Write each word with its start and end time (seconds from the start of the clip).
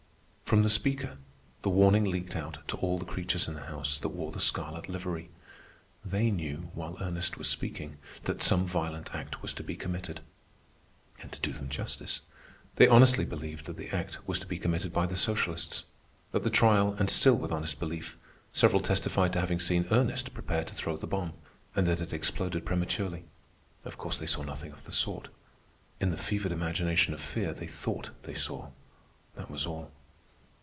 From 0.51 0.63
the 0.63 0.69
Speaker 0.69 1.17
the 1.61 1.69
warning 1.69 2.03
leaked 2.03 2.35
out 2.35 2.57
to 2.67 2.75
all 2.75 2.97
the 2.97 3.05
creatures 3.05 3.47
in 3.47 3.53
the 3.53 3.61
House 3.67 3.97
that 3.99 4.09
wore 4.09 4.33
the 4.33 4.39
scarlet 4.41 4.89
livery. 4.89 5.29
They 6.03 6.29
knew, 6.29 6.69
while 6.73 6.97
Ernest 6.99 7.37
was 7.37 7.47
speaking, 7.47 7.95
that 8.25 8.43
some 8.43 8.65
violent 8.65 9.15
act 9.15 9.41
was 9.41 9.53
to 9.53 9.63
be 9.63 9.77
committed. 9.77 10.19
And 11.21 11.31
to 11.31 11.39
do 11.39 11.53
them 11.53 11.69
justice, 11.69 12.19
they 12.75 12.85
honestly 12.89 13.23
believed 13.23 13.65
that 13.65 13.77
the 13.77 13.95
act 13.95 14.17
was 14.27 14.39
to 14.39 14.45
be 14.45 14.59
committed 14.59 14.91
by 14.91 15.05
the 15.05 15.15
socialists. 15.15 15.85
At 16.33 16.43
the 16.43 16.49
trial, 16.49 16.95
and 16.99 17.09
still 17.09 17.37
with 17.37 17.53
honest 17.53 17.79
belief, 17.79 18.17
several 18.51 18.81
testified 18.81 19.31
to 19.31 19.39
having 19.39 19.57
seen 19.61 19.87
Ernest 19.89 20.33
prepare 20.33 20.65
to 20.65 20.75
throw 20.75 20.97
the 20.97 21.07
bomb, 21.07 21.31
and 21.77 21.87
that 21.87 22.01
it 22.01 22.11
exploded 22.11 22.65
prematurely. 22.65 23.23
Of 23.85 23.97
course 23.97 24.17
they 24.17 24.25
saw 24.25 24.43
nothing 24.43 24.73
of 24.73 24.83
the 24.83 24.91
sort. 24.91 25.29
In 26.01 26.11
the 26.11 26.17
fevered 26.17 26.51
imagination 26.51 27.13
of 27.13 27.21
fear 27.21 27.53
they 27.53 27.67
thought 27.67 28.11
they 28.23 28.33
saw, 28.33 28.71
that 29.35 29.49
was 29.49 29.65
all. 29.65 29.93